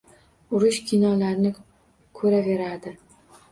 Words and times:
Urush 0.59 0.79
kinolarini 0.91 1.53
koʻraveradi. 2.21 2.97